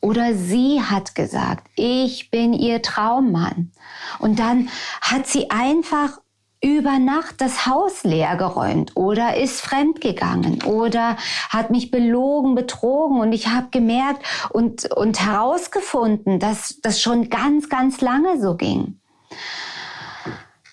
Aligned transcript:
Oder 0.00 0.34
sie 0.34 0.82
hat 0.82 1.14
gesagt, 1.14 1.68
ich 1.76 2.30
bin 2.30 2.52
ihr 2.52 2.80
Traummann. 2.80 3.72
Und 4.18 4.38
dann 4.38 4.70
hat 5.00 5.26
sie 5.26 5.50
einfach 5.50 6.18
über 6.62 6.98
Nacht 6.98 7.40
das 7.40 7.66
Haus 7.66 8.04
leer 8.04 8.36
geräumt 8.36 8.92
oder 8.94 9.36
ist 9.36 9.62
fremdgegangen 9.62 10.62
oder 10.64 11.16
hat 11.48 11.70
mich 11.70 11.90
belogen, 11.90 12.54
betrogen 12.54 13.18
und 13.20 13.32
ich 13.32 13.48
habe 13.48 13.68
gemerkt 13.70 14.22
und, 14.50 14.90
und 14.92 15.24
herausgefunden, 15.24 16.38
dass 16.38 16.78
das 16.82 17.00
schon 17.00 17.30
ganz, 17.30 17.70
ganz 17.70 18.02
lange 18.02 18.38
so 18.40 18.56
ging. 18.56 19.00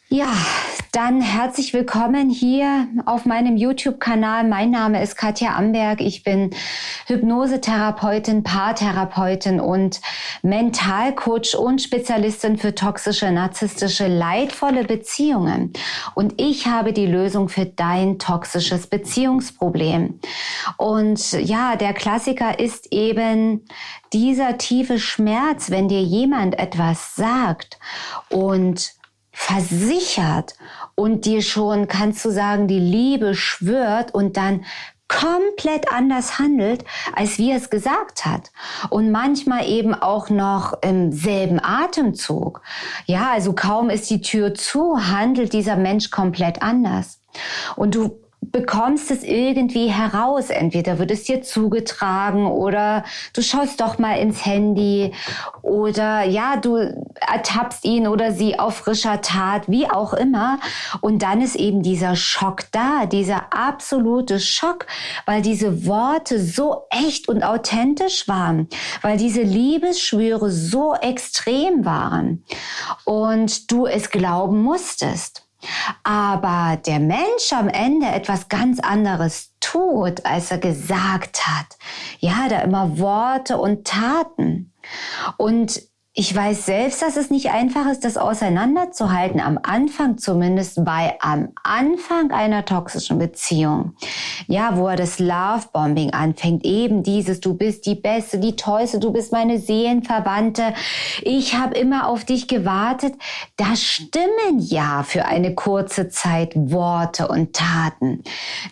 Ja, 0.10 0.32
dann 0.94 1.20
herzlich 1.20 1.74
willkommen 1.74 2.30
hier 2.30 2.88
auf 3.06 3.26
meinem 3.26 3.58
YouTube-Kanal. 3.58 4.48
Mein 4.48 4.72
Name 4.72 5.04
ist 5.04 5.18
Katja 5.18 5.58
Amberg. 5.58 6.00
Ich 6.00 6.24
bin 6.24 6.52
Hypnosetherapeutin, 7.08 8.42
Paartherapeutin 8.42 9.60
und 9.60 10.00
Mentalcoach 10.44 11.56
und 11.56 11.82
Spezialistin 11.82 12.58
für 12.58 12.74
toxische, 12.74 13.30
narzisstische, 13.34 14.08
leidvolle 14.08 14.86
Beziehungen. 14.86 15.74
Und 16.16 16.40
ich 16.40 16.68
habe 16.68 16.94
die 16.94 17.06
Lösung 17.06 17.50
für 17.50 17.66
dein 17.66 18.18
toxisches 18.18 18.88
Beziehungsproblem. 18.88 20.22
Und 20.78 21.34
ja, 21.34 21.76
der 21.76 21.94
Klassiker 21.94 22.60
ist 22.60 22.94
eben 22.94 23.66
dieser 24.14 24.58
tiefe 24.58 25.00
Schmerz, 25.00 25.70
wenn 25.70 25.90
dir 25.90 26.02
jemand 26.02 26.58
etwas 26.58 27.16
sagt 27.16 27.78
und 28.30 28.97
versichert 29.40 30.56
und 30.96 31.26
dir 31.26 31.44
schon, 31.44 31.88
kannst 31.88 32.26
du 32.26 32.32
sagen, 32.32 32.68
die 32.68 32.80
Liebe 32.80 33.36
schwört 33.36 34.12
und 34.16 34.36
dann 34.36 34.66
komplett 35.08 35.94
anders 35.94 36.40
handelt, 36.40 36.84
als 37.16 37.38
wie 37.38 37.52
er 37.52 37.58
es 37.58 37.70
gesagt 37.70 38.26
hat. 38.26 38.52
Und 38.90 39.12
manchmal 39.12 39.70
eben 39.70 39.94
auch 39.94 40.32
noch 40.32 40.74
im 40.82 41.12
selben 41.12 41.60
Atemzug. 41.64 42.62
Ja, 43.06 43.30
also 43.32 43.54
kaum 43.54 43.92
ist 43.92 44.10
die 44.10 44.22
Tür 44.22 44.56
zu, 44.56 44.98
handelt 45.08 45.54
dieser 45.54 45.76
Mensch 45.76 46.10
komplett 46.10 46.64
anders. 46.64 47.22
Und 47.76 47.94
du 47.94 48.20
bekommst 48.52 49.12
es 49.12 49.24
irgendwie 49.24 49.88
heraus. 49.88 50.50
Entweder 50.50 51.00
wird 51.00 51.12
es 51.12 51.24
dir 51.24 51.42
zugetragen 51.42 52.48
oder 52.48 53.04
du 53.34 53.42
schaust 53.42 53.82
doch 53.82 54.00
mal 54.00 54.20
ins 54.20 54.46
Handy 54.46 55.14
oder 55.62 56.24
ja, 56.24 56.58
du 56.58 56.78
ertappst 57.32 57.86
ihn 57.86 58.08
oder 58.08 58.32
sie 58.32 58.60
auf 58.60 58.78
frischer 58.78 59.22
Tat, 59.22 59.68
wie 59.68 59.90
auch 59.90 60.14
immer. 60.14 60.60
Und 61.02 61.22
dann 61.22 61.42
ist 61.42 61.56
eben 61.56 61.84
dieser 61.84 62.16
Schock 62.16 62.64
da, 62.72 63.06
dieser 63.06 63.54
absolute 63.54 64.40
Schock, 64.40 64.88
weil 65.26 65.42
diese 65.42 65.86
Worte 65.86 66.40
so 66.42 66.86
echt 66.90 67.28
und 67.28 67.44
authentisch 67.44 68.28
waren, 68.28 68.68
weil 69.02 69.18
diese 69.18 69.42
Liebesschwüre 69.42 70.52
so 70.52 70.96
extrem 70.96 71.86
waren 71.86 72.44
und 73.06 73.72
du 73.72 73.86
es 73.86 74.10
glauben 74.10 74.62
musstest 74.64 75.48
aber 76.04 76.78
der 76.78 77.00
Mensch 77.00 77.52
am 77.52 77.68
Ende 77.68 78.08
etwas 78.08 78.50
ganz 78.50 78.80
anderes 78.80 79.54
tut, 79.60 80.26
als 80.26 80.52
er 80.52 80.60
gesagt 80.60 81.48
hat. 81.48 81.78
Ja, 82.20 82.48
da 82.50 82.60
immer 82.60 83.00
Worte 83.00 83.58
und 83.58 83.86
Taten. 83.88 84.74
Und 85.38 85.82
ich 86.20 86.36
weiß 86.36 86.66
selbst, 86.66 87.04
dass 87.04 87.16
es 87.16 87.30
nicht 87.30 87.52
einfach 87.52 87.86
ist, 87.92 88.04
das 88.04 88.18
auseinanderzuhalten, 88.18 89.40
am 89.40 89.60
Anfang 89.62 90.18
zumindest 90.18 90.84
bei 90.84 91.14
am 91.20 91.50
Anfang 91.62 92.32
einer 92.32 92.66
toxischen 92.66 93.20
Beziehung. 93.20 93.94
Ja, 94.48 94.78
wo 94.78 94.88
er 94.88 94.96
das 94.96 95.20
Lovebombing 95.20 96.14
anfängt, 96.14 96.66
eben 96.66 97.04
dieses, 97.04 97.40
du 97.40 97.54
bist 97.54 97.86
die 97.86 97.94
Beste, 97.94 98.40
die 98.40 98.56
Tollste, 98.56 98.98
du 98.98 99.14
bist 99.14 99.32
meine 99.32 99.60
Seelenverwandte, 99.60 100.74
ich 101.22 101.54
habe 101.54 101.78
immer 101.78 102.08
auf 102.08 102.26
dich 102.26 102.48
gewartet. 102.48 103.14
Da 103.56 103.76
stimmen 103.76 104.58
ja 104.58 105.04
für 105.04 105.26
eine 105.26 105.54
kurze 105.54 106.10
Zeit 106.10 106.54
Worte 106.56 107.28
und 107.28 107.54
Taten. 107.54 108.24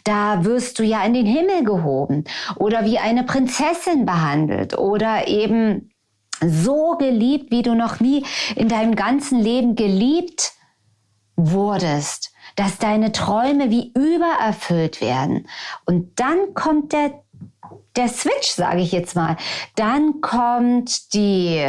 Da 0.04 0.46
wirst 0.46 0.80
du 0.80 0.84
ja 0.84 1.06
in 1.06 1.14
den 1.14 1.28
Himmel 1.28 1.64
gehoben 1.64 2.24
oder 2.56 2.86
wie 2.86 2.98
eine 2.98 3.24
Prinzessin 3.24 4.08
behandelt 4.08 4.76
oder 4.76 5.28
eben 5.28 5.92
so 6.42 6.98
geliebt, 6.98 7.52
wie 7.52 7.62
du 7.62 7.76
noch 7.76 8.00
nie 8.00 8.26
in 8.56 8.70
deinem 8.70 8.96
ganzen 8.96 9.40
Leben 9.40 9.76
geliebt 9.76 10.54
wurdest, 11.36 12.32
dass 12.56 12.78
deine 12.78 13.12
Träume 13.12 13.70
wie 13.70 13.92
übererfüllt 13.94 15.02
werden. 15.02 15.48
Und 15.86 16.20
dann 16.20 16.54
kommt 16.54 16.94
der, 16.94 17.24
der 17.96 18.08
Switch, 18.08 18.50
sage 18.50 18.82
ich 18.82 18.92
jetzt 18.92 19.16
mal. 19.16 19.38
Dann 19.76 20.22
kommt 20.22 21.14
die 21.14 21.66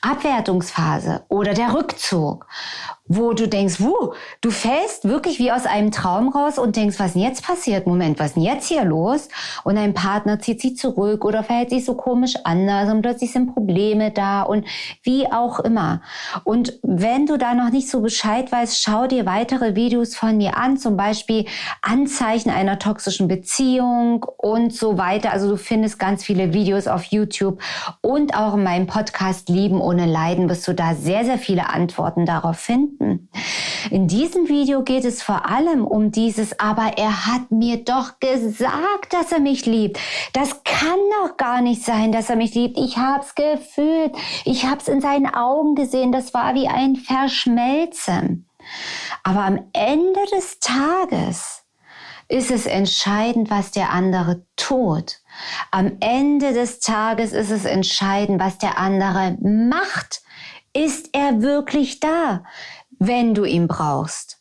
Abwertungsphase 0.00 1.24
oder 1.28 1.54
der 1.54 1.74
Rückzug 1.74 2.46
wo 3.08 3.32
du 3.32 3.46
denkst, 3.46 3.80
wuh, 3.80 4.12
du 4.40 4.50
fällst 4.50 5.04
wirklich 5.08 5.38
wie 5.38 5.52
aus 5.52 5.66
einem 5.66 5.90
Traum 5.92 6.28
raus 6.28 6.58
und 6.58 6.76
denkst, 6.76 6.98
was 6.98 7.12
denn 7.12 7.22
jetzt 7.22 7.44
passiert? 7.44 7.86
Moment, 7.86 8.18
was 8.18 8.34
denn 8.34 8.42
jetzt 8.42 8.66
hier 8.66 8.84
los? 8.84 9.28
Und 9.64 9.76
dein 9.76 9.94
Partner 9.94 10.40
zieht 10.40 10.60
sich 10.60 10.76
zurück 10.76 11.24
oder 11.24 11.44
verhält 11.44 11.70
sich 11.70 11.84
so 11.84 11.94
komisch 11.94 12.34
anders 12.44 12.90
und 12.90 13.02
plötzlich 13.02 13.32
sind 13.32 13.54
Probleme 13.54 14.10
da 14.10 14.42
und 14.42 14.66
wie 15.02 15.30
auch 15.30 15.60
immer. 15.60 16.02
Und 16.44 16.78
wenn 16.82 17.26
du 17.26 17.36
da 17.36 17.54
noch 17.54 17.70
nicht 17.70 17.88
so 17.88 18.00
Bescheid 18.00 18.50
weißt, 18.50 18.82
schau 18.82 19.06
dir 19.06 19.24
weitere 19.26 19.76
Videos 19.76 20.16
von 20.16 20.36
mir 20.36 20.56
an, 20.56 20.76
zum 20.76 20.96
Beispiel 20.96 21.46
Anzeichen 21.82 22.50
einer 22.50 22.78
toxischen 22.78 23.28
Beziehung 23.28 24.24
und 24.36 24.74
so 24.74 24.98
weiter. 24.98 25.32
Also 25.32 25.48
du 25.48 25.56
findest 25.56 25.98
ganz 25.98 26.24
viele 26.24 26.52
Videos 26.52 26.88
auf 26.88 27.04
YouTube 27.04 27.60
und 28.00 28.34
auch 28.36 28.54
in 28.54 28.64
meinem 28.64 28.86
Podcast 28.86 29.48
Lieben 29.48 29.80
ohne 29.80 30.06
Leiden 30.06 30.48
wirst 30.48 30.66
du 30.66 30.74
da 30.74 30.94
sehr, 30.94 31.24
sehr 31.24 31.38
viele 31.38 31.68
Antworten 31.68 32.26
darauf 32.26 32.56
finden 32.56 32.95
finden. 32.96 33.28
In 33.90 34.08
diesem 34.08 34.48
Video 34.48 34.82
geht 34.82 35.04
es 35.04 35.22
vor 35.22 35.48
allem 35.48 35.86
um 35.86 36.10
dieses, 36.10 36.58
aber 36.58 36.98
er 36.98 37.26
hat 37.26 37.50
mir 37.50 37.84
doch 37.84 38.18
gesagt, 38.18 39.12
dass 39.12 39.32
er 39.32 39.40
mich 39.40 39.66
liebt. 39.66 39.98
Das 40.32 40.64
kann 40.64 40.98
doch 41.22 41.36
gar 41.36 41.60
nicht 41.60 41.82
sein, 41.82 42.12
dass 42.12 42.30
er 42.30 42.36
mich 42.36 42.54
liebt. 42.54 42.78
Ich 42.78 42.96
hab's 42.96 43.34
gefühlt. 43.34 44.12
Ich 44.44 44.66
hab's 44.66 44.88
in 44.88 45.00
seinen 45.00 45.32
Augen 45.32 45.74
gesehen. 45.74 46.12
Das 46.12 46.34
war 46.34 46.54
wie 46.54 46.68
ein 46.68 46.96
Verschmelzen. 46.96 48.48
Aber 49.22 49.42
am 49.42 49.60
Ende 49.72 50.20
des 50.32 50.58
Tages 50.58 51.62
ist 52.28 52.50
es 52.50 52.66
entscheidend, 52.66 53.50
was 53.50 53.70
der 53.70 53.90
andere 53.90 54.44
tut. 54.56 55.20
Am 55.70 55.98
Ende 56.00 56.52
des 56.52 56.80
Tages 56.80 57.32
ist 57.32 57.50
es 57.50 57.64
entscheidend, 57.64 58.40
was 58.40 58.58
der 58.58 58.78
andere 58.78 59.36
macht. 59.40 60.22
Ist 60.72 61.10
er 61.12 61.40
wirklich 61.40 62.00
da? 62.00 62.42
Wenn 62.98 63.34
du 63.34 63.44
ihn 63.44 63.68
brauchst? 63.68 64.36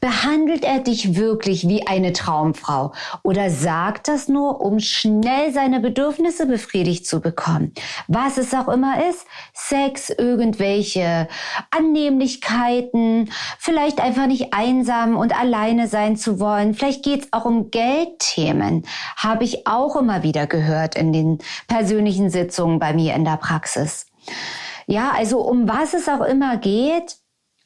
Behandelt 0.00 0.64
er 0.64 0.80
dich 0.80 1.16
wirklich 1.16 1.68
wie 1.68 1.86
eine 1.86 2.12
Traumfrau 2.12 2.92
oder 3.22 3.50
sagt 3.50 4.08
das 4.08 4.28
nur, 4.28 4.60
um 4.60 4.80
schnell 4.80 5.52
seine 5.52 5.80
Bedürfnisse 5.80 6.46
befriedigt 6.46 7.06
zu 7.06 7.20
bekommen? 7.20 7.72
Was 8.06 8.38
es 8.38 8.54
auch 8.54 8.68
immer 8.68 9.08
ist, 9.08 9.26
Sex, 9.52 10.10
irgendwelche 10.10 11.28
Annehmlichkeiten, 11.70 13.30
vielleicht 13.58 14.00
einfach 14.00 14.26
nicht 14.26 14.52
einsam 14.54 15.16
und 15.16 15.38
alleine 15.38 15.88
sein 15.88 16.16
zu 16.16 16.40
wollen, 16.40 16.74
vielleicht 16.74 17.04
geht 17.04 17.24
es 17.24 17.32
auch 17.32 17.44
um 17.44 17.70
Geldthemen, 17.70 18.84
habe 19.16 19.44
ich 19.44 19.66
auch 19.66 19.96
immer 19.96 20.22
wieder 20.22 20.46
gehört 20.46 20.94
in 20.94 21.12
den 21.12 21.38
persönlichen 21.68 22.30
Sitzungen 22.30 22.78
bei 22.78 22.92
mir 22.92 23.14
in 23.14 23.24
der 23.24 23.36
Praxis. 23.36 24.06
Ja, 24.86 25.12
also 25.16 25.40
um 25.40 25.66
was 25.68 25.94
es 25.94 26.08
auch 26.08 26.20
immer 26.20 26.58
geht, 26.58 27.16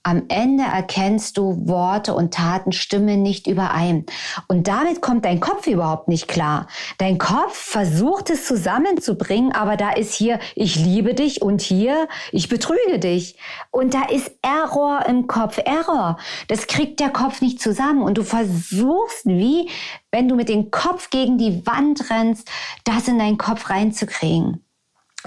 am 0.02 0.24
Ende 0.28 0.64
erkennst 0.64 1.36
du, 1.36 1.66
Worte 1.68 2.14
und 2.14 2.32
Taten 2.32 2.72
stimmen 2.72 3.22
nicht 3.22 3.46
überein. 3.46 4.06
Und 4.46 4.68
damit 4.68 5.02
kommt 5.02 5.24
dein 5.24 5.40
Kopf 5.40 5.66
überhaupt 5.66 6.08
nicht 6.08 6.28
klar. 6.28 6.66
Dein 6.98 7.18
Kopf 7.18 7.54
versucht 7.54 8.30
es 8.30 8.46
zusammenzubringen, 8.46 9.52
aber 9.52 9.76
da 9.76 9.90
ist 9.90 10.14
hier, 10.14 10.38
ich 10.54 10.76
liebe 10.76 11.14
dich 11.14 11.42
und 11.42 11.60
hier, 11.60 12.08
ich 12.32 12.48
betrüge 12.48 12.98
dich. 12.98 13.36
Und 13.70 13.92
da 13.92 14.04
ist 14.04 14.30
Error 14.40 15.04
im 15.06 15.26
Kopf, 15.26 15.58
Error. 15.64 16.16
Das 16.46 16.68
kriegt 16.68 17.00
der 17.00 17.10
Kopf 17.10 17.40
nicht 17.40 17.60
zusammen. 17.60 18.02
Und 18.02 18.18
du 18.18 18.22
versuchst, 18.22 19.26
wie 19.26 19.68
wenn 20.10 20.28
du 20.28 20.36
mit 20.36 20.48
dem 20.48 20.70
Kopf 20.70 21.10
gegen 21.10 21.38
die 21.38 21.66
Wand 21.66 22.08
rennst, 22.10 22.48
das 22.84 23.08
in 23.08 23.18
deinen 23.18 23.36
Kopf 23.36 23.68
reinzukriegen. 23.68 24.64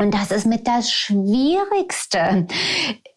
Und 0.02 0.16
das 0.16 0.32
ist 0.32 0.48
mit 0.48 0.68
das 0.68 0.92
Schwierigste 0.92 2.48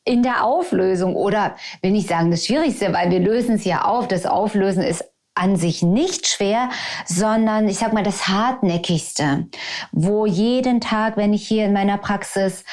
in 0.04 0.22
der 0.22 0.44
Auflösung 0.44 1.16
oder 1.16 1.56
will 1.81 1.92
nicht 1.92 2.10
sagen 2.10 2.31
das 2.31 2.44
Schwierigste, 2.44 2.92
weil 2.92 3.10
wir 3.10 3.20
lösen 3.20 3.54
es 3.54 3.64
ja 3.64 3.86
auf. 3.86 4.06
Das 4.06 4.26
Auflösen 4.26 4.82
ist 4.82 5.02
an 5.34 5.56
sich 5.56 5.82
nicht 5.82 6.26
schwer, 6.26 6.69
sondern 7.06 7.70
ich 7.70 7.78
sag 7.78 7.94
mal 7.94 8.02
das 8.02 8.28
hartnäckigste, 8.28 9.46
wo 9.92 10.26
jeden 10.26 10.82
Tag, 10.82 11.16
wenn 11.16 11.32
ich 11.32 11.48
hier 11.48 11.64
in 11.64 11.72
meiner 11.72 11.96
Praxis 11.96 12.64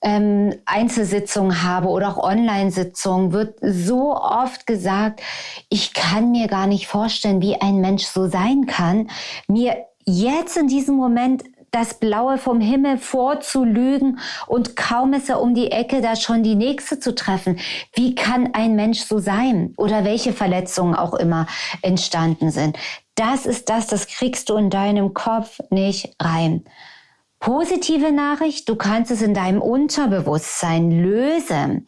ähm, 0.00 0.54
Einzelsitzungen 0.64 1.62
habe 1.62 1.88
oder 1.88 2.08
auch 2.08 2.16
Online-Sitzungen, 2.16 3.32
wird 3.34 3.58
so 3.60 4.16
oft 4.16 4.66
gesagt, 4.66 5.20
ich 5.68 5.92
kann 5.92 6.30
mir 6.30 6.48
gar 6.48 6.66
nicht 6.66 6.86
vorstellen, 6.86 7.42
wie 7.42 7.60
ein 7.60 7.82
Mensch 7.82 8.04
so 8.04 8.26
sein 8.26 8.64
kann, 8.64 9.10
mir 9.48 9.76
jetzt 10.06 10.56
in 10.56 10.66
diesem 10.66 10.96
Moment 10.96 11.44
das 11.70 11.94
Blaue 11.94 12.38
vom 12.38 12.60
Himmel 12.60 12.98
vorzulügen 12.98 14.18
und 14.46 14.76
kaum 14.76 15.12
ist 15.12 15.28
er 15.28 15.40
um 15.40 15.54
die 15.54 15.70
Ecke, 15.70 16.00
da 16.00 16.16
schon 16.16 16.42
die 16.42 16.54
nächste 16.54 16.98
zu 16.98 17.14
treffen. 17.14 17.58
Wie 17.94 18.14
kann 18.14 18.54
ein 18.54 18.76
Mensch 18.76 19.00
so 19.00 19.18
sein? 19.18 19.74
Oder 19.76 20.04
welche 20.04 20.32
Verletzungen 20.32 20.94
auch 20.94 21.14
immer 21.14 21.46
entstanden 21.82 22.50
sind. 22.50 22.78
Das 23.14 23.46
ist 23.46 23.68
das, 23.68 23.86
das 23.86 24.06
kriegst 24.06 24.48
du 24.48 24.56
in 24.56 24.70
deinem 24.70 25.14
Kopf 25.14 25.60
nicht 25.70 26.14
rein. 26.20 26.64
Positive 27.40 28.12
Nachricht, 28.12 28.68
du 28.68 28.76
kannst 28.76 29.10
es 29.10 29.22
in 29.22 29.32
deinem 29.32 29.62
Unterbewusstsein 29.62 30.90
lösen. 30.90 31.86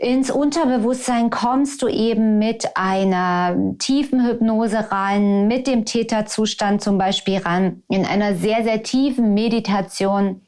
Ins 0.00 0.28
Unterbewusstsein 0.32 1.30
kommst 1.30 1.80
du 1.82 1.86
eben 1.86 2.40
mit 2.40 2.76
einer 2.76 3.56
tiefen 3.78 4.26
Hypnose 4.26 4.90
ran, 4.90 5.46
mit 5.46 5.68
dem 5.68 5.84
Täterzustand 5.84 6.82
zum 6.82 6.98
Beispiel 6.98 7.38
ran, 7.38 7.84
in 7.88 8.04
einer 8.04 8.34
sehr, 8.34 8.64
sehr 8.64 8.82
tiefen 8.82 9.34
Meditation 9.34 10.41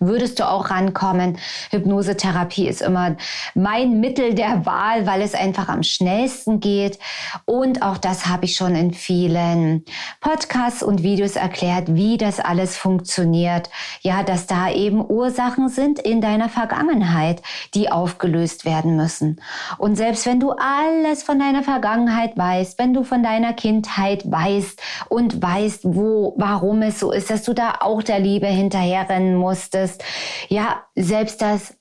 würdest 0.00 0.38
du 0.38 0.48
auch 0.48 0.70
rankommen. 0.70 1.38
Hypnosetherapie 1.70 2.68
ist 2.68 2.82
immer 2.82 3.16
mein 3.54 4.00
Mittel 4.00 4.34
der 4.34 4.66
Wahl, 4.66 5.06
weil 5.06 5.22
es 5.22 5.34
einfach 5.34 5.68
am 5.68 5.82
schnellsten 5.82 6.60
geht. 6.60 6.98
Und 7.44 7.82
auch 7.82 7.98
das 7.98 8.26
habe 8.26 8.44
ich 8.44 8.56
schon 8.56 8.74
in 8.74 8.92
vielen 8.92 9.84
Podcasts 10.20 10.82
und 10.82 11.02
Videos 11.02 11.36
erklärt, 11.36 11.94
wie 11.94 12.16
das 12.16 12.40
alles 12.40 12.76
funktioniert. 12.76 13.70
Ja, 14.02 14.22
dass 14.22 14.46
da 14.46 14.70
eben 14.70 15.04
Ursachen 15.04 15.68
sind 15.68 15.98
in 15.98 16.20
deiner 16.20 16.48
Vergangenheit, 16.48 17.42
die 17.74 17.90
aufgelöst 17.90 18.64
werden 18.64 18.96
müssen. 18.96 19.40
Und 19.78 19.96
selbst 19.96 20.26
wenn 20.26 20.40
du 20.40 20.52
alles 20.52 21.22
von 21.22 21.38
deiner 21.38 21.62
Vergangenheit 21.62 22.36
weißt, 22.36 22.78
wenn 22.78 22.94
du 22.94 23.04
von 23.04 23.22
deiner 23.22 23.52
Kindheit 23.52 24.30
weißt 24.30 24.80
und 25.08 25.42
weißt, 25.42 25.80
wo, 25.84 26.34
warum 26.36 26.82
es 26.82 27.00
so 27.00 27.12
ist, 27.12 27.30
dass 27.30 27.42
du 27.42 27.52
da 27.52 27.74
auch 27.80 28.02
der 28.02 28.20
Liebe 28.20 28.46
hinterherrennen 28.46 29.36
musst, 29.36 29.61
musstest. 29.62 30.02
Ja, 30.48 30.84
selbst 30.94 31.40
das 31.40 31.74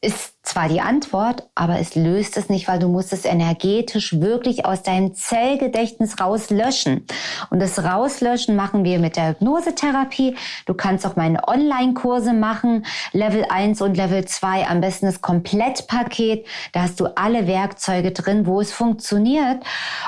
ist 0.00 0.34
zwar 0.42 0.68
die 0.68 0.80
Antwort, 0.80 1.48
aber 1.56 1.80
es 1.80 1.96
löst 1.96 2.36
es 2.36 2.48
nicht, 2.48 2.68
weil 2.68 2.78
du 2.78 2.86
musst 2.86 3.12
es 3.12 3.24
energetisch 3.24 4.20
wirklich 4.20 4.64
aus 4.64 4.84
deinem 4.84 5.12
Zellgedächtnis 5.12 6.20
rauslöschen. 6.20 7.04
Und 7.50 7.58
das 7.58 7.82
Rauslöschen 7.82 8.54
machen 8.54 8.84
wir 8.84 9.00
mit 9.00 9.16
der 9.16 9.30
Hypnosetherapie. 9.30 10.36
Du 10.66 10.74
kannst 10.74 11.04
auch 11.04 11.16
meine 11.16 11.48
Online-Kurse 11.48 12.32
machen, 12.32 12.86
Level 13.12 13.44
1 13.48 13.82
und 13.82 13.96
Level 13.96 14.24
2, 14.24 14.68
am 14.68 14.80
besten 14.80 15.06
das 15.06 15.20
Komplettpaket. 15.20 16.46
Da 16.72 16.82
hast 16.82 17.00
du 17.00 17.06
alle 17.16 17.48
Werkzeuge 17.48 18.12
drin, 18.12 18.46
wo 18.46 18.60
es 18.60 18.72
funktioniert. 18.72 19.64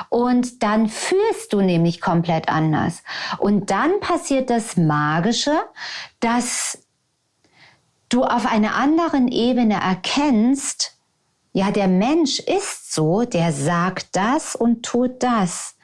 Und 0.07 0.63
dann 0.63 0.87
fühlst 0.87 1.51
du 1.51 1.59
nämlich 1.59 1.99
komplett 1.99 2.47
anders. 2.47 3.03
Und 3.39 3.71
dann 3.71 3.99
passiert 3.99 4.49
das 4.49 4.77
Magische, 4.77 5.59
dass 6.21 6.80
du 8.11 8.23
auf 8.23 8.45
einer 8.45 8.75
anderen 8.75 9.27
Ebene 9.27 9.75
erkennst, 9.81 10.97
ja, 11.53 11.71
der 11.71 11.87
Mensch 11.87 12.39
ist 12.39 12.93
so, 12.93 13.23
der 13.23 13.51
sagt 13.51 14.15
das 14.15 14.55
und 14.55 14.83
tut 14.83 15.23
das. 15.23 15.75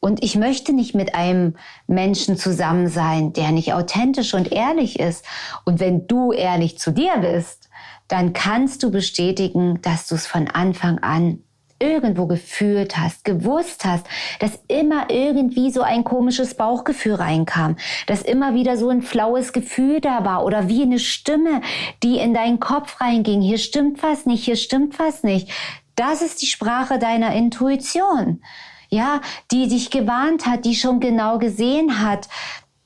Und 0.00 0.22
ich 0.22 0.36
möchte 0.36 0.72
nicht 0.72 0.94
mit 0.94 1.14
einem 1.14 1.56
Menschen 1.86 2.36
zusammen 2.36 2.88
sein, 2.88 3.32
der 3.32 3.52
nicht 3.52 3.72
authentisch 3.72 4.34
und 4.34 4.52
ehrlich 4.52 4.98
ist. 4.98 5.24
Und 5.64 5.80
wenn 5.80 6.06
du 6.06 6.32
ehrlich 6.32 6.78
zu 6.78 6.90
dir 6.90 7.16
bist, 7.20 7.70
dann 8.08 8.32
kannst 8.32 8.82
du 8.82 8.90
bestätigen, 8.90 9.80
dass 9.80 10.06
du 10.06 10.16
es 10.16 10.26
von 10.26 10.48
Anfang 10.48 10.98
an 10.98 11.43
irgendwo 11.84 12.26
gefühlt 12.26 12.96
hast, 12.96 13.24
gewusst 13.24 13.84
hast, 13.84 14.06
dass 14.40 14.58
immer 14.68 15.10
irgendwie 15.10 15.70
so 15.70 15.82
ein 15.82 16.04
komisches 16.04 16.54
Bauchgefühl 16.54 17.14
reinkam, 17.14 17.76
dass 18.06 18.22
immer 18.22 18.54
wieder 18.54 18.76
so 18.76 18.88
ein 18.88 19.02
flaues 19.02 19.52
Gefühl 19.52 20.00
da 20.00 20.24
war 20.24 20.44
oder 20.44 20.68
wie 20.68 20.82
eine 20.82 20.98
Stimme, 20.98 21.60
die 22.02 22.18
in 22.18 22.34
deinen 22.34 22.60
Kopf 22.60 23.00
reinging. 23.00 23.40
Hier 23.40 23.58
stimmt 23.58 24.02
was 24.02 24.26
nicht, 24.26 24.44
hier 24.44 24.56
stimmt 24.56 24.98
was 24.98 25.22
nicht. 25.22 25.50
Das 25.96 26.22
ist 26.22 26.42
die 26.42 26.46
Sprache 26.46 26.98
deiner 26.98 27.34
Intuition. 27.34 28.42
Ja, 28.88 29.20
die 29.50 29.68
dich 29.68 29.90
gewarnt 29.90 30.46
hat, 30.46 30.64
die 30.64 30.76
schon 30.76 31.00
genau 31.00 31.38
gesehen 31.38 32.00
hat, 32.00 32.28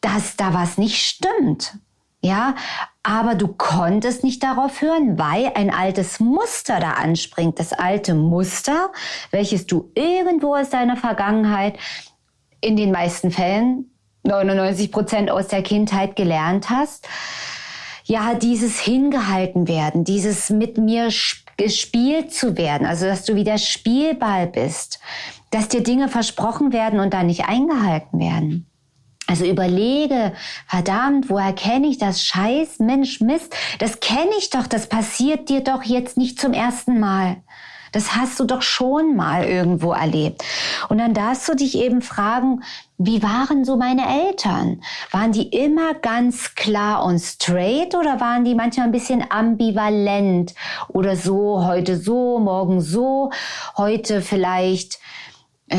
dass 0.00 0.36
da 0.36 0.54
was 0.54 0.78
nicht 0.78 1.02
stimmt. 1.02 1.78
Ja, 2.20 2.54
aber 3.08 3.34
du 3.34 3.48
konntest 3.48 4.22
nicht 4.22 4.42
darauf 4.42 4.82
hören, 4.82 5.18
weil 5.18 5.50
ein 5.54 5.72
altes 5.72 6.20
Muster 6.20 6.78
da 6.78 6.90
anspringt. 6.90 7.58
Das 7.58 7.72
alte 7.72 8.12
Muster, 8.12 8.90
welches 9.30 9.66
du 9.66 9.90
irgendwo 9.94 10.54
aus 10.54 10.68
deiner 10.68 10.98
Vergangenheit 10.98 11.78
in 12.60 12.76
den 12.76 12.90
meisten 12.90 13.30
Fällen 13.30 13.90
99 14.24 14.92
Prozent 14.92 15.30
aus 15.30 15.48
der 15.48 15.62
Kindheit 15.62 16.16
gelernt 16.16 16.68
hast. 16.68 17.08
Ja, 18.04 18.34
dieses 18.34 18.78
hingehalten 18.78 19.68
werden, 19.68 20.04
dieses 20.04 20.50
mit 20.50 20.76
mir 20.76 21.08
gespielt 21.56 22.34
zu 22.34 22.58
werden, 22.58 22.86
also 22.86 23.06
dass 23.06 23.24
du 23.24 23.34
wieder 23.34 23.56
Spielball 23.56 24.46
bist, 24.46 25.00
dass 25.50 25.68
dir 25.68 25.82
Dinge 25.82 26.08
versprochen 26.08 26.74
werden 26.74 27.00
und 27.00 27.14
dann 27.14 27.26
nicht 27.26 27.48
eingehalten 27.48 28.20
werden. 28.20 28.67
Also 29.28 29.44
überlege, 29.44 30.32
verdammt, 30.66 31.28
woher 31.28 31.52
kenne 31.52 31.86
ich 31.88 31.98
das? 31.98 32.24
Scheiß, 32.24 32.78
Mensch, 32.78 33.20
Mist, 33.20 33.54
das 33.78 34.00
kenne 34.00 34.30
ich 34.38 34.48
doch, 34.48 34.66
das 34.66 34.88
passiert 34.88 35.50
dir 35.50 35.60
doch 35.62 35.82
jetzt 35.82 36.16
nicht 36.16 36.40
zum 36.40 36.54
ersten 36.54 36.98
Mal. 36.98 37.36
Das 37.92 38.16
hast 38.16 38.40
du 38.40 38.44
doch 38.44 38.62
schon 38.62 39.16
mal 39.16 39.44
irgendwo 39.44 39.92
erlebt. 39.92 40.42
Und 40.88 40.98
dann 40.98 41.12
darfst 41.12 41.46
du 41.48 41.54
dich 41.54 41.76
eben 41.76 42.00
fragen, 42.00 42.62
wie 42.96 43.22
waren 43.22 43.64
so 43.64 43.76
meine 43.76 44.02
Eltern? 44.26 44.82
Waren 45.10 45.32
die 45.32 45.48
immer 45.48 45.94
ganz 45.94 46.54
klar 46.54 47.04
und 47.04 47.18
straight 47.18 47.94
oder 47.94 48.20
waren 48.20 48.44
die 48.44 48.54
manchmal 48.54 48.86
ein 48.86 48.92
bisschen 48.92 49.24
ambivalent 49.30 50.54
oder 50.88 51.16
so, 51.16 51.64
heute 51.64 51.98
so, 51.98 52.38
morgen 52.38 52.80
so, 52.80 53.30
heute 53.76 54.22
vielleicht 54.22 54.98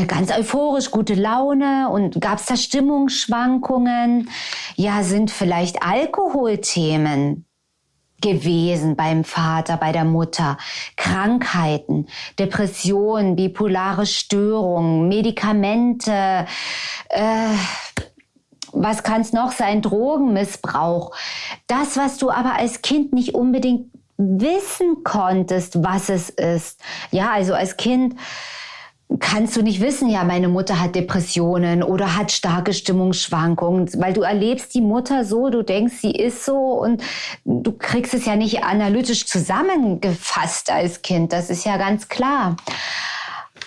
ganz 0.06 0.30
euphorisch, 0.36 0.90
gute 0.90 1.14
Laune 1.14 1.88
und 1.90 2.20
gab 2.20 2.38
es 2.38 2.46
da 2.46 2.56
Stimmungsschwankungen? 2.56 4.30
Ja, 4.76 5.02
sind 5.02 5.30
vielleicht 5.30 5.82
Alkoholthemen 5.82 7.46
gewesen 8.20 8.96
beim 8.96 9.24
Vater, 9.24 9.76
bei 9.76 9.92
der 9.92 10.04
Mutter, 10.04 10.58
Krankheiten, 10.96 12.06
Depressionen, 12.38 13.36
bipolare 13.36 14.06
Störungen, 14.06 15.08
Medikamente, 15.08 16.46
äh, 17.08 17.48
was 18.72 19.02
kann 19.02 19.22
es 19.22 19.32
noch 19.32 19.52
sein, 19.52 19.82
Drogenmissbrauch. 19.82 21.12
Das, 21.66 21.96
was 21.96 22.18
du 22.18 22.30
aber 22.30 22.54
als 22.54 22.82
Kind 22.82 23.12
nicht 23.12 23.34
unbedingt 23.34 23.90
wissen 24.16 25.02
konntest, 25.02 25.82
was 25.82 26.08
es 26.08 26.28
ist. 26.28 26.80
Ja, 27.10 27.30
also 27.32 27.54
als 27.54 27.76
Kind 27.76 28.14
kannst 29.18 29.56
du 29.56 29.62
nicht 29.62 29.80
wissen, 29.80 30.08
ja, 30.08 30.24
meine 30.24 30.48
Mutter 30.48 30.80
hat 30.80 30.94
Depressionen 30.94 31.82
oder 31.82 32.16
hat 32.16 32.30
starke 32.30 32.72
Stimmungsschwankungen, 32.72 33.90
weil 34.00 34.12
du 34.12 34.22
erlebst 34.22 34.74
die 34.74 34.80
Mutter 34.80 35.24
so, 35.24 35.50
du 35.50 35.62
denkst, 35.62 35.94
sie 36.00 36.12
ist 36.12 36.44
so 36.44 36.54
und 36.56 37.02
du 37.44 37.72
kriegst 37.72 38.14
es 38.14 38.26
ja 38.26 38.36
nicht 38.36 38.62
analytisch 38.62 39.26
zusammengefasst 39.26 40.70
als 40.70 41.02
Kind, 41.02 41.32
das 41.32 41.50
ist 41.50 41.64
ja 41.64 41.76
ganz 41.76 42.08
klar. 42.08 42.56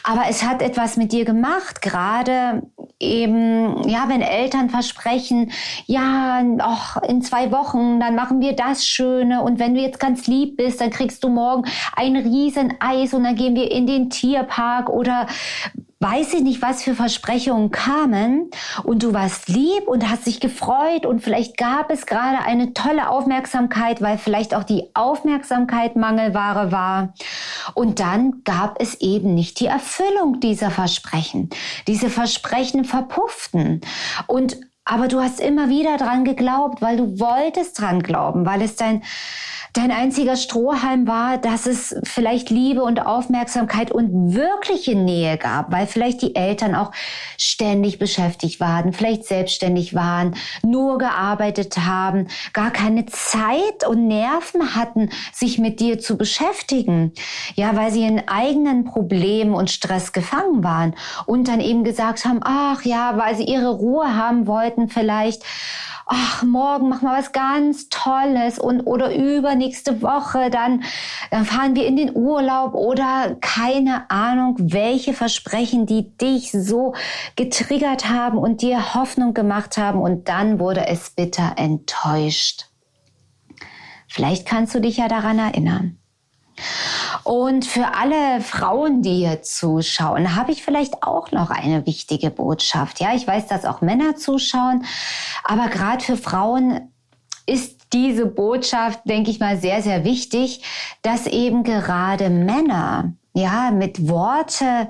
Aber 0.03 0.23
es 0.29 0.43
hat 0.43 0.61
etwas 0.61 0.97
mit 0.97 1.13
dir 1.13 1.23
gemacht, 1.23 1.81
gerade 1.81 2.63
eben, 2.99 3.87
ja, 3.87 4.05
wenn 4.07 4.21
Eltern 4.21 4.69
versprechen, 4.69 5.51
ja, 5.85 6.41
och, 6.59 7.01
in 7.07 7.21
zwei 7.21 7.51
Wochen, 7.51 7.99
dann 7.99 8.15
machen 8.15 8.41
wir 8.41 8.53
das 8.53 8.85
Schöne. 8.85 9.41
Und 9.41 9.59
wenn 9.59 9.73
du 9.73 9.81
jetzt 9.81 9.99
ganz 9.99 10.27
lieb 10.27 10.57
bist, 10.57 10.81
dann 10.81 10.89
kriegst 10.89 11.23
du 11.23 11.29
morgen 11.29 11.63
ein 11.95 12.17
riesen 12.17 12.73
Eis 12.79 13.13
und 13.13 13.23
dann 13.23 13.35
gehen 13.35 13.55
wir 13.55 13.71
in 13.71 13.87
den 13.87 14.09
Tierpark 14.09 14.89
oder 14.89 15.27
weiß 16.03 16.33
ich 16.33 16.41
nicht, 16.41 16.61
was 16.61 16.83
für 16.83 16.95
Versprechungen 16.95 17.71
kamen 17.71 18.51
und 18.83 19.03
du 19.03 19.13
warst 19.13 19.47
lieb 19.47 19.87
und 19.87 20.09
hast 20.09 20.25
dich 20.27 20.41
gefreut 20.41 21.05
und 21.05 21.21
vielleicht 21.21 21.55
gab 21.55 21.89
es 21.89 22.05
gerade 22.05 22.39
eine 22.45 22.73
tolle 22.73 23.09
Aufmerksamkeit, 23.09 24.01
weil 24.01 24.17
vielleicht 24.17 24.53
auch 24.53 24.65
die 24.65 24.89
Aufmerksamkeit 24.93 25.95
Mangelware 25.95 26.73
war. 26.73 27.13
Und 27.73 28.01
dann 28.01 28.43
gab 28.43 28.81
es 28.81 28.95
eben 28.95 29.33
nicht 29.33 29.61
die 29.61 29.67
Erfüllung 29.67 30.41
dieser 30.41 30.71
Versprechen. 30.71 31.49
Diese 31.87 32.09
Versprechen 32.09 32.83
verpufften 32.83 33.79
und 34.27 34.57
aber 34.85 35.07
du 35.07 35.21
hast 35.21 35.39
immer 35.39 35.69
wieder 35.69 35.95
dran 35.95 36.25
geglaubt, 36.25 36.81
weil 36.81 36.97
du 36.97 37.17
wolltest 37.17 37.79
dran 37.79 38.03
glauben, 38.03 38.45
weil 38.45 38.61
es 38.61 38.75
dein 38.75 39.01
dein 39.73 39.91
einziger 39.91 40.35
Strohhalm 40.35 41.07
war, 41.07 41.39
dass 41.39 41.65
es 41.65 41.95
vielleicht 42.03 42.51
Liebe 42.51 42.83
und 42.83 43.03
Aufmerksamkeit 43.05 43.91
und 43.91 44.33
wirkliche 44.33 44.95
Nähe 44.95 45.37
gab, 45.37 45.71
weil 45.71 45.87
vielleicht 45.87 46.21
die 46.21 46.35
Eltern 46.35 46.75
auch 46.75 46.91
ständig 47.39 47.97
beschäftigt 47.97 48.59
waren, 48.59 48.93
vielleicht 48.93 49.25
selbstständig 49.25 49.95
waren, 49.95 50.35
nur 50.63 50.99
gearbeitet 50.99 51.77
haben, 51.79 52.27
gar 52.53 52.69
keine 52.69 53.07
Zeit 53.07 53.87
und 53.87 54.07
Nerven 54.07 54.75
hatten, 54.75 55.09
sich 55.33 55.57
mit 55.57 55.79
dir 55.79 55.99
zu 55.99 56.17
beschäftigen. 56.17 57.13
Ja, 57.55 57.75
weil 57.75 57.91
sie 57.91 58.03
in 58.03 58.27
eigenen 58.27 58.85
Problemen 58.85 59.55
und 59.55 59.71
Stress 59.71 60.13
gefangen 60.13 60.63
waren 60.63 60.93
und 61.25 61.47
dann 61.47 61.59
eben 61.59 61.83
gesagt 61.83 62.25
haben, 62.25 62.41
ach 62.43 62.83
ja, 62.83 63.17
weil 63.17 63.35
sie 63.35 63.45
ihre 63.45 63.71
Ruhe 63.71 64.15
haben 64.15 64.45
wollten 64.45 64.87
vielleicht 64.87 65.43
ach, 66.13 66.43
morgen 66.43 66.89
machen 66.89 67.07
wir 67.07 67.17
was 67.17 67.31
ganz 67.31 67.89
Tolles 67.89 68.59
und 68.59 68.81
oder 68.81 69.15
übernächste 69.15 70.01
Woche, 70.01 70.49
dann, 70.51 70.83
dann 71.31 71.45
fahren 71.45 71.75
wir 71.75 71.87
in 71.87 71.95
den 71.95 72.15
Urlaub 72.15 72.75
oder 72.75 73.35
keine 73.41 74.09
Ahnung, 74.11 74.55
welche 74.59 75.13
Versprechen, 75.13 75.85
die 75.85 76.15
dich 76.17 76.51
so 76.51 76.93
getriggert 77.35 78.09
haben 78.09 78.37
und 78.37 78.61
dir 78.61 78.93
Hoffnung 78.93 79.33
gemacht 79.33 79.77
haben 79.77 79.99
und 79.99 80.29
dann 80.29 80.59
wurde 80.59 80.87
es 80.87 81.09
bitter 81.09 81.53
enttäuscht. 81.57 82.67
Vielleicht 84.07 84.45
kannst 84.45 84.75
du 84.75 84.79
dich 84.79 84.97
ja 84.97 85.07
daran 85.07 85.39
erinnern. 85.39 85.97
Und 87.23 87.65
für 87.65 87.95
alle 87.95 88.41
Frauen, 88.41 89.01
die 89.01 89.25
hier 89.25 89.41
zuschauen, 89.41 90.35
habe 90.35 90.51
ich 90.51 90.63
vielleicht 90.63 91.03
auch 91.03 91.31
noch 91.31 91.49
eine 91.49 91.85
wichtige 91.85 92.29
Botschaft. 92.29 92.99
Ja, 92.99 93.13
ich 93.15 93.25
weiß, 93.25 93.47
dass 93.47 93.65
auch 93.65 93.81
Männer 93.81 94.15
zuschauen, 94.15 94.85
aber 95.43 95.67
gerade 95.67 96.03
für 96.03 96.17
Frauen 96.17 96.89
ist 97.45 97.87
diese 97.93 98.25
Botschaft, 98.25 99.01
denke 99.05 99.29
ich 99.29 99.39
mal, 99.39 99.57
sehr, 99.57 99.81
sehr 99.81 100.03
wichtig, 100.03 100.63
dass 101.01 101.27
eben 101.27 101.63
gerade 101.63 102.29
Männer, 102.29 103.13
ja, 103.33 103.71
mit 103.71 104.07
Worte 104.07 104.89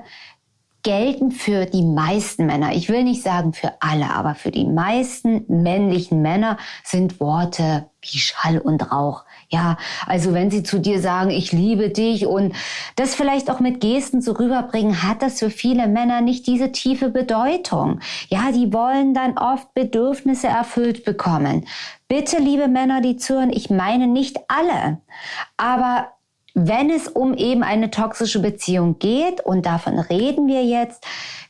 gelten 0.84 1.32
für 1.32 1.66
die 1.66 1.82
meisten 1.82 2.46
Männer. 2.46 2.72
Ich 2.72 2.88
will 2.88 3.02
nicht 3.02 3.22
sagen 3.22 3.52
für 3.52 3.72
alle, 3.80 4.10
aber 4.10 4.34
für 4.34 4.50
die 4.50 4.66
meisten 4.66 5.44
männlichen 5.48 6.22
Männer 6.22 6.58
sind 6.84 7.18
Worte 7.18 7.88
wie 8.02 8.18
Schall 8.18 8.58
und 8.58 8.92
Rauch. 8.92 9.24
Ja, 9.48 9.78
also 10.06 10.34
wenn 10.34 10.50
sie 10.50 10.62
zu 10.62 10.78
dir 10.78 11.00
sagen, 11.00 11.30
ich 11.30 11.52
liebe 11.52 11.88
dich 11.88 12.26
und 12.26 12.54
das 12.96 13.14
vielleicht 13.14 13.50
auch 13.50 13.60
mit 13.60 13.80
Gesten 13.80 14.20
so 14.20 14.32
rüberbringen, 14.32 15.02
hat 15.02 15.22
das 15.22 15.38
für 15.38 15.50
viele 15.50 15.88
Männer 15.88 16.20
nicht 16.20 16.46
diese 16.46 16.70
tiefe 16.70 17.08
Bedeutung. 17.08 18.00
Ja, 18.28 18.52
die 18.52 18.72
wollen 18.72 19.14
dann 19.14 19.38
oft 19.38 19.72
Bedürfnisse 19.74 20.48
erfüllt 20.48 21.04
bekommen. 21.04 21.66
Bitte, 22.08 22.38
liebe 22.38 22.68
Männer, 22.68 23.00
die 23.00 23.16
zuhören, 23.16 23.50
ich 23.50 23.70
meine 23.70 24.06
nicht 24.06 24.38
alle, 24.48 25.00
aber 25.56 26.13
wenn 26.54 26.88
es 26.88 27.08
um 27.08 27.34
eben 27.34 27.62
eine 27.64 27.90
toxische 27.90 28.40
Beziehung 28.40 28.98
geht, 28.98 29.40
und 29.40 29.66
davon 29.66 29.98
reden 29.98 30.46
wir 30.46 30.64
jetzt, 30.64 31.04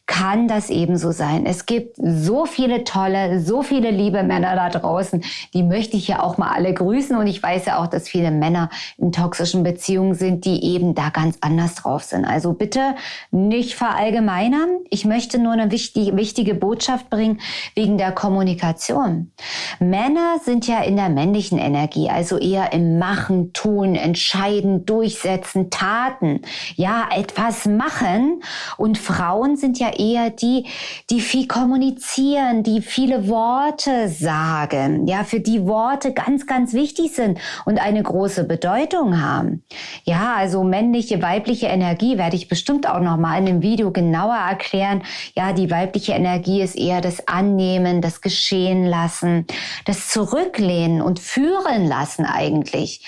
kann 0.07 0.49
das 0.49 0.69
ebenso 0.69 1.13
sein. 1.13 1.47
Es 1.47 1.65
gibt 1.65 1.97
so 1.97 2.45
viele 2.45 2.85
tolle, 2.85 3.41
so 3.41 3.63
viele 3.63 3.91
liebe 3.91 4.23
Männer 4.23 4.55
da 4.55 4.69
draußen, 4.69 5.25
die 5.55 5.63
möchte 5.63 5.97
ich 5.97 6.09
ja 6.09 6.23
auch 6.23 6.37
mal 6.37 6.49
alle 6.49 6.75
grüßen. 6.75 7.17
Und 7.17 7.27
ich 7.27 7.43
weiß 7.43 7.65
ja 7.65 7.83
auch, 7.83 7.87
dass 7.87 8.09
viele 8.09 8.31
Männer 8.31 8.69
in 8.99 9.13
toxischen 9.13 9.63
Beziehungen 9.63 10.15
sind, 10.15 10.45
die 10.45 10.63
eben 10.63 10.95
da 10.95 11.09
ganz 11.09 11.39
anders 11.41 11.77
drauf 11.77 12.03
sind. 12.03 12.27
Also 12.27 12.53
bitte 12.53 12.97
nicht 13.31 13.77
verallgemeinern. 13.77 14.81
Ich 14.91 15.07
möchte 15.07 15.39
nur 15.39 15.53
eine 15.53 15.71
wichtige, 15.71 16.15
wichtige 16.17 16.55
Botschaft 16.55 17.09
bringen 17.09 17.41
wegen 17.75 17.97
der 17.97 18.13
Kommunikation. 18.13 19.33
Männer 19.81 20.37
sind 20.45 20.67
ja 20.67 20.83
in 20.83 20.97
der 20.97 21.09
männlichen 21.09 21.59
Energie, 21.59 22.11
also 22.11 22.37
eher 22.37 22.75
im 22.75 22.99
Machen, 22.99 23.55
Tun, 23.55 23.95
Entscheiden, 23.95 24.85
Durchsetzen, 24.85 25.71
Taten. 25.71 26.43
Ja, 26.77 27.09
etwas 27.15 27.65
machen. 27.65 28.43
Und 28.77 28.99
Frauen 28.99 29.57
sind 29.57 29.79
ja 29.79 29.94
eher 29.99 30.31
die, 30.31 30.67
die 31.11 31.21
viel 31.21 31.47
kommunizieren, 31.47 32.63
die 32.63 32.83
viele 32.83 33.29
Worte 33.29 34.09
sagen, 34.09 35.07
ja, 35.07 35.25
für 35.25 35.41
die 35.41 35.67
Worte 35.67 36.13
ganz, 36.13 36.47
ganz 36.47 36.73
wichtig 36.73 37.13
sind 37.13 37.39
und 37.65 37.81
eine 37.81 38.03
große 38.03 38.45
Bedeutung 38.45 39.21
haben. 39.21 39.65
Ja, 40.05 40.35
also 40.37 40.65
männliche, 40.65 41.23
weibliche 41.23 41.67
Energie 41.67 42.19
werde 42.19 42.37
ich 42.37 42.49
bestimmt 42.49 42.89
auch 42.89 43.01
noch 43.01 43.17
mal 43.17 43.39
in 43.39 43.47
dem 43.47 43.63
Video 43.63 43.91
genauer 43.91 44.37
erklären. 44.37 45.03
Ja, 45.37 45.53
die 45.53 45.71
weibliche 45.71 46.13
Energie 46.13 46.63
ist 46.63 46.77
eher 46.77 47.01
das 47.01 47.29
Annehmen, 47.29 48.01
das 48.01 48.21
Geschehen 48.21 48.85
lassen, 48.85 49.47
das 49.85 50.09
Zurücklehnen 50.09 51.01
und 51.01 51.21
führen 51.21 51.87
lassen 51.87 52.25
eigentlich. 52.25 53.05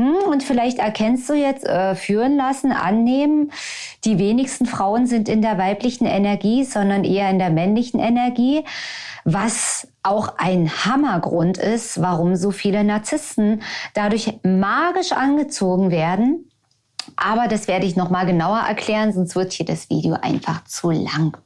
Hm, 0.00 0.16
und 0.30 0.42
vielleicht 0.42 0.78
erkennst 0.78 1.28
du 1.28 1.34
jetzt 1.34 1.66
äh, 1.66 1.94
führen 1.94 2.34
lassen, 2.34 2.72
annehmen. 2.72 3.52
Die 4.06 4.18
wenigsten 4.18 4.64
Frauen 4.64 5.06
sind 5.06 5.28
in 5.28 5.42
der 5.42 5.58
weiblichen 5.58 6.06
Energie, 6.06 6.64
sondern 6.64 7.04
eher 7.04 7.28
in 7.28 7.38
der 7.38 7.50
männlichen 7.50 8.00
Energie, 8.00 8.64
was 9.24 9.88
auch 10.02 10.38
ein 10.38 10.70
Hammergrund 10.86 11.58
ist, 11.58 12.00
warum 12.00 12.34
so 12.34 12.50
viele 12.50 12.82
Narzissten 12.82 13.60
dadurch 13.92 14.40
magisch 14.42 15.12
angezogen 15.12 15.90
werden. 15.90 16.50
Aber 17.16 17.46
das 17.46 17.68
werde 17.68 17.84
ich 17.84 17.94
noch 17.94 18.08
mal 18.08 18.24
genauer 18.24 18.60
erklären, 18.60 19.12
sonst 19.12 19.36
wird 19.36 19.52
hier 19.52 19.66
das 19.66 19.90
Video 19.90 20.16
einfach 20.22 20.64
zu 20.64 20.90
lang. 20.90 21.36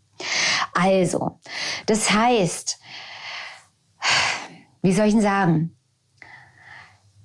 Also, 0.74 1.40
das 1.86 2.12
heißt, 2.12 2.78
wie 4.82 4.92
soll 4.92 5.06
ich 5.06 5.14
denn 5.14 5.22
sagen? 5.22 5.76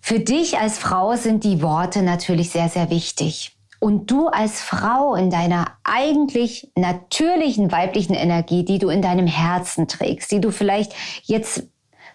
Für 0.09 0.19
dich 0.19 0.57
als 0.57 0.79
Frau 0.79 1.15
sind 1.15 1.43
die 1.43 1.61
Worte 1.61 2.01
natürlich 2.01 2.49
sehr, 2.49 2.67
sehr 2.67 2.89
wichtig. 2.89 3.55
Und 3.79 4.09
du 4.09 4.27
als 4.27 4.59
Frau 4.59 5.13
in 5.13 5.29
deiner 5.29 5.67
eigentlich 5.83 6.71
natürlichen 6.73 7.71
weiblichen 7.71 8.15
Energie, 8.15 8.65
die 8.65 8.79
du 8.79 8.89
in 8.89 9.03
deinem 9.03 9.27
Herzen 9.27 9.87
trägst, 9.87 10.31
die 10.31 10.41
du 10.41 10.49
vielleicht 10.49 10.93
jetzt 11.25 11.67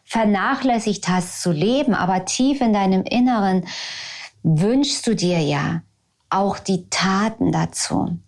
vernachlässigt 0.02 1.06
hast 1.06 1.40
zu 1.40 1.52
leben, 1.52 1.94
aber 1.94 2.24
tief 2.24 2.60
in 2.60 2.72
deinem 2.72 3.04
Inneren 3.04 3.64
wünschst 4.42 5.06
du 5.06 5.14
dir 5.14 5.38
ja 5.38 5.82
auch 6.30 6.58
die 6.58 6.90
Taten 6.90 7.52
dazu. 7.52 8.18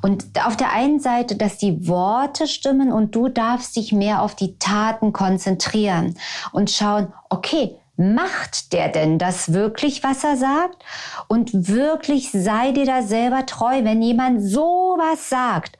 Und 0.00 0.24
auf 0.46 0.56
der 0.56 0.72
einen 0.72 0.98
Seite, 0.98 1.36
dass 1.36 1.58
die 1.58 1.86
Worte 1.86 2.46
stimmen 2.46 2.90
und 2.90 3.14
du 3.14 3.28
darfst 3.28 3.76
dich 3.76 3.92
mehr 3.92 4.22
auf 4.22 4.34
die 4.34 4.58
Taten 4.58 5.12
konzentrieren 5.12 6.14
und 6.52 6.70
schauen, 6.70 7.12
okay, 7.28 7.76
Macht 8.00 8.72
der 8.72 8.88
denn 8.88 9.18
das 9.18 9.52
wirklich, 9.52 10.02
was 10.02 10.24
er 10.24 10.38
sagt? 10.38 10.82
Und 11.28 11.68
wirklich 11.68 12.30
sei 12.32 12.72
dir 12.72 12.86
da 12.86 13.02
selber 13.02 13.44
treu, 13.44 13.84
wenn 13.84 14.00
jemand 14.00 14.42
sowas 14.42 15.28
sagt 15.28 15.78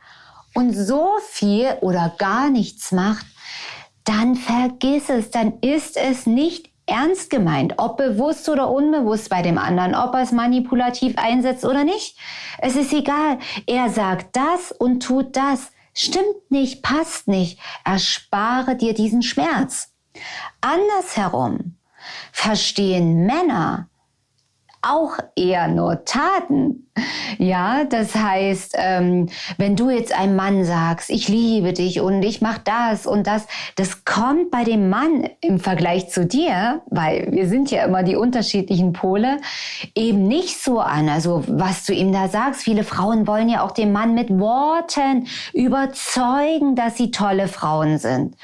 und 0.52 0.74
so 0.74 1.12
viel 1.30 1.78
oder 1.80 2.12
gar 2.18 2.50
nichts 2.50 2.92
macht, 2.92 3.24
dann 4.04 4.34
vergiss 4.34 5.08
es, 5.08 5.30
dann 5.30 5.60
ist 5.62 5.96
es 5.96 6.26
nicht 6.26 6.70
ernst 6.84 7.30
gemeint, 7.30 7.74
ob 7.78 7.96
bewusst 7.96 8.50
oder 8.50 8.68
unbewusst 8.68 9.30
bei 9.30 9.40
dem 9.40 9.56
anderen, 9.56 9.94
ob 9.94 10.12
er 10.12 10.20
es 10.20 10.32
manipulativ 10.32 11.16
einsetzt 11.16 11.64
oder 11.64 11.84
nicht. 11.84 12.18
Es 12.58 12.76
ist 12.76 12.92
egal. 12.92 13.38
Er 13.66 13.88
sagt 13.88 14.36
das 14.36 14.72
und 14.72 15.02
tut 15.02 15.36
das. 15.36 15.70
Stimmt 15.94 16.50
nicht, 16.50 16.82
passt 16.82 17.28
nicht. 17.28 17.58
Erspare 17.82 18.76
dir 18.76 18.92
diesen 18.92 19.22
Schmerz. 19.22 19.94
Andersherum, 20.60 21.69
verstehen 22.33 23.26
Männer 23.26 23.90
auch 24.83 25.19
eher 25.37 25.69
nur 25.69 26.04
Taten. 26.04 26.87
Ja, 27.38 27.85
das 27.85 28.14
heißt, 28.14 28.75
ähm, 28.76 29.28
wenn 29.59 29.76
du 29.76 29.90
jetzt 29.90 30.12
einem 30.19 30.37
Mann 30.37 30.64
sagst, 30.64 31.11
ich 31.11 31.28
liebe 31.28 31.73
dich 31.73 32.00
und 32.00 32.23
ich 32.23 32.40
mach 32.40 32.59
das 32.59 33.07
und 33.07 33.26
das, 33.26 33.47
das 33.76 34.04
kommt 34.04 34.50
bei 34.50 34.64
dem 34.64 34.88
Mann 34.88 35.28
im 35.40 35.59
Vergleich 35.59 36.09
zu 36.11 36.25
dir, 36.25 36.83
weil 36.87 37.28
wir 37.30 37.47
sind 37.49 37.71
ja 37.71 37.85
immer 37.85 38.02
die 38.02 38.16
unterschiedlichen 38.16 38.92
Pole, 38.92 39.38
eben 39.95 40.26
nicht 40.26 40.62
so 40.62 40.80
an. 40.80 41.09
Also 41.09 41.45
was 41.47 41.85
du 41.85 41.92
ihm 41.92 42.12
da 42.12 42.28
sagst, 42.28 42.62
viele 42.62 42.85
Frauen 42.85 43.26
wollen 43.26 43.49
ja 43.49 43.62
auch 43.62 43.73
den 43.73 43.92
Mann 43.92 44.14
mit 44.14 44.30
Worten 44.30 45.26
überzeugen, 45.52 46.75
dass 46.75 46.97
sie 46.97 47.11
tolle 47.11 47.49
Frauen 47.49 47.99
sind, 47.99 48.37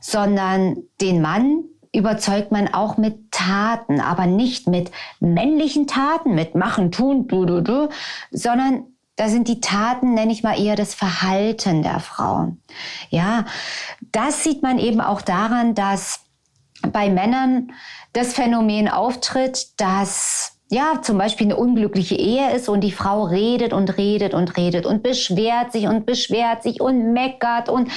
sondern 0.00 0.76
den 1.00 1.20
Mann 1.20 1.64
überzeugt 1.94 2.52
man 2.52 2.72
auch 2.72 2.96
mit 2.96 3.30
Taten, 3.30 4.00
aber 4.00 4.26
nicht 4.26 4.66
mit 4.66 4.90
männlichen 5.20 5.86
Taten, 5.86 6.34
mit 6.34 6.54
machen, 6.54 6.90
tun, 6.90 7.28
du, 7.28 7.44
du, 7.44 7.62
du, 7.62 7.88
sondern 8.30 8.84
da 9.16 9.28
sind 9.28 9.46
die 9.46 9.60
Taten, 9.60 10.14
nenne 10.14 10.32
ich 10.32 10.42
mal 10.42 10.58
eher 10.58 10.76
das 10.76 10.94
Verhalten 10.94 11.82
der 11.82 12.00
Frauen. 12.00 12.60
Ja, 13.10 13.44
das 14.12 14.42
sieht 14.42 14.62
man 14.62 14.78
eben 14.78 15.00
auch 15.00 15.22
daran, 15.22 15.74
dass 15.74 16.20
bei 16.92 17.08
Männern 17.08 17.72
das 18.12 18.34
Phänomen 18.34 18.88
auftritt, 18.88 19.80
dass 19.80 20.53
ja, 20.70 21.02
zum 21.02 21.18
Beispiel 21.18 21.46
eine 21.46 21.56
unglückliche 21.56 22.14
Ehe 22.14 22.52
ist 22.52 22.68
und 22.70 22.80
die 22.80 22.90
Frau 22.90 23.24
redet 23.24 23.74
und 23.74 23.98
redet 23.98 24.32
und 24.32 24.56
redet 24.56 24.86
und 24.86 25.02
beschwert 25.02 25.72
sich 25.72 25.86
und 25.86 26.06
beschwert 26.06 26.62
sich 26.62 26.80
und 26.80 27.12
meckert 27.12 27.68
und 27.68 27.90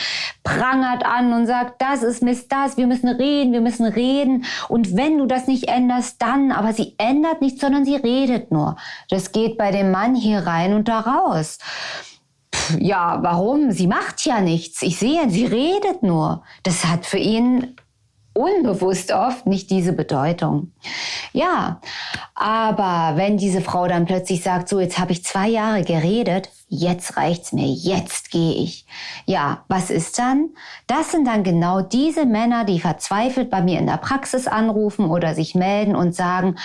prangert 0.43 1.05
an 1.05 1.31
und 1.31 1.47
sagt, 1.47 1.81
das 1.81 2.03
ist 2.03 2.21
Mist, 2.21 2.51
das, 2.51 2.75
wir 2.75 2.85
müssen 2.85 3.07
reden, 3.07 3.53
wir 3.53 3.61
müssen 3.61 3.85
reden. 3.85 4.43
Und 4.67 4.97
wenn 4.97 5.17
du 5.17 5.25
das 5.25 5.47
nicht 5.47 5.69
änderst, 5.69 6.21
dann, 6.21 6.51
aber 6.51 6.73
sie 6.73 6.93
ändert 6.97 7.41
nichts, 7.41 7.61
sondern 7.61 7.85
sie 7.85 7.95
redet 7.95 8.51
nur. 8.51 8.75
Das 9.09 9.31
geht 9.31 9.57
bei 9.57 9.71
dem 9.71 9.89
Mann 9.89 10.13
hier 10.13 10.39
rein 10.39 10.73
und 10.73 10.89
da 10.89 10.99
raus. 10.99 11.59
ja, 12.79 13.19
warum? 13.21 13.71
Sie 13.71 13.87
macht 13.87 14.25
ja 14.25 14.41
nichts. 14.41 14.81
Ich 14.81 14.99
sehe, 14.99 15.29
sie 15.29 15.45
redet 15.45 16.03
nur. 16.03 16.43
Das 16.63 16.85
hat 16.85 17.05
für 17.05 17.17
ihn 17.17 17.75
unbewusst 18.37 19.11
oft 19.11 19.47
nicht 19.47 19.69
diese 19.69 19.93
Bedeutung. 19.93 20.71
Ja, 21.33 21.81
aber 22.35 23.17
wenn 23.17 23.37
diese 23.37 23.61
Frau 23.61 23.87
dann 23.87 24.05
plötzlich 24.05 24.43
sagt, 24.43 24.69
so 24.69 24.79
jetzt 24.79 24.99
habe 24.99 25.11
ich 25.11 25.23
zwei 25.23 25.47
Jahre 25.47 25.83
geredet, 25.83 26.49
jetzt 26.69 27.17
reicht's 27.17 27.51
mir, 27.51 27.67
jetzt 27.67 28.31
gehe 28.31 28.53
ich. 28.53 28.85
Ja, 29.25 29.63
was 29.67 29.89
ist 29.89 30.19
dann? 30.19 30.49
Das 30.85 31.11
sind 31.11 31.25
dann 31.25 31.43
genau 31.43 31.81
diese 31.81 32.25
Männer, 32.25 32.63
die 32.63 32.79
verzweifelt 32.79 33.49
bei 33.49 33.61
mir 33.61 33.79
in 33.79 33.87
der 33.87 33.97
Praxis 33.97 34.47
anrufen 34.47 35.09
oder 35.09 35.33
sich 35.33 35.55
melden 35.55 35.95
und 35.95 36.13
sagen, 36.15 36.57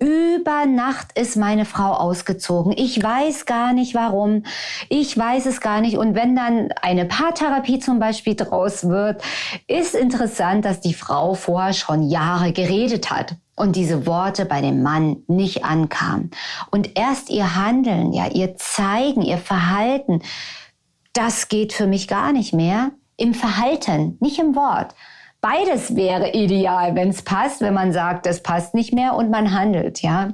über 0.00 0.64
Nacht 0.64 1.18
ist 1.18 1.36
meine 1.36 1.66
Frau 1.66 1.92
ausgezogen. 1.92 2.72
Ich 2.76 3.02
weiß 3.02 3.44
gar 3.44 3.74
nicht 3.74 3.94
warum. 3.94 4.44
Ich 4.88 5.16
weiß 5.16 5.44
es 5.46 5.60
gar 5.60 5.82
nicht. 5.82 5.98
Und 5.98 6.14
wenn 6.14 6.34
dann 6.34 6.72
eine 6.80 7.04
Paartherapie 7.04 7.78
zum 7.78 7.98
Beispiel 7.98 8.34
draus 8.34 8.88
wird, 8.88 9.22
ist 9.66 9.94
interessant, 9.94 10.64
dass 10.64 10.80
die 10.80 10.94
Frau 10.94 11.34
vorher 11.34 11.74
schon 11.74 12.08
Jahre 12.08 12.52
geredet 12.52 13.10
hat 13.10 13.36
und 13.56 13.76
diese 13.76 14.06
Worte 14.06 14.46
bei 14.46 14.62
dem 14.62 14.82
Mann 14.82 15.18
nicht 15.26 15.64
ankamen. 15.64 16.30
Und 16.70 16.98
erst 16.98 17.28
ihr 17.28 17.54
Handeln, 17.54 18.14
ja, 18.14 18.26
ihr 18.26 18.56
Zeigen, 18.56 19.20
ihr 19.20 19.38
Verhalten, 19.38 20.22
das 21.12 21.48
geht 21.48 21.74
für 21.74 21.86
mich 21.86 22.08
gar 22.08 22.32
nicht 22.32 22.54
mehr. 22.54 22.92
Im 23.18 23.34
Verhalten, 23.34 24.16
nicht 24.20 24.38
im 24.38 24.56
Wort. 24.56 24.94
Beides 25.42 25.96
wäre 25.96 26.32
ideal, 26.32 26.94
wenn 26.94 27.08
es 27.08 27.22
passt, 27.22 27.62
wenn 27.62 27.72
man 27.72 27.94
sagt, 27.94 28.26
das 28.26 28.42
passt 28.42 28.74
nicht 28.74 28.92
mehr 28.92 29.14
und 29.14 29.30
man 29.30 29.54
handelt, 29.54 30.02
ja. 30.02 30.28